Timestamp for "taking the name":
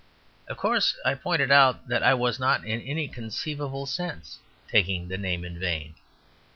4.67-5.45